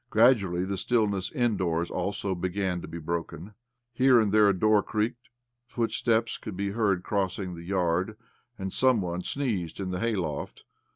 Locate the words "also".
1.91-2.33